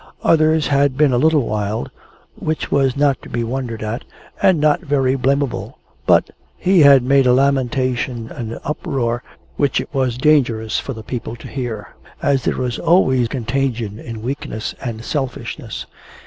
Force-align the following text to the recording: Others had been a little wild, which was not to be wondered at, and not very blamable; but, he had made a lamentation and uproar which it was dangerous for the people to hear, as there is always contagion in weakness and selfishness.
Others 0.23 0.65
had 0.65 0.97
been 0.97 1.13
a 1.13 1.19
little 1.19 1.45
wild, 1.45 1.91
which 2.35 2.71
was 2.71 2.97
not 2.97 3.21
to 3.21 3.29
be 3.29 3.43
wondered 3.43 3.83
at, 3.83 4.03
and 4.41 4.59
not 4.59 4.79
very 4.81 5.13
blamable; 5.13 5.77
but, 6.07 6.31
he 6.57 6.79
had 6.79 7.03
made 7.03 7.27
a 7.27 7.33
lamentation 7.33 8.31
and 8.31 8.59
uproar 8.63 9.21
which 9.57 9.79
it 9.79 9.93
was 9.93 10.17
dangerous 10.17 10.79
for 10.79 10.93
the 10.93 11.03
people 11.03 11.35
to 11.35 11.47
hear, 11.47 11.89
as 12.19 12.43
there 12.45 12.59
is 12.63 12.79
always 12.79 13.27
contagion 13.27 13.99
in 13.99 14.23
weakness 14.23 14.73
and 14.81 15.05
selfishness. 15.05 15.85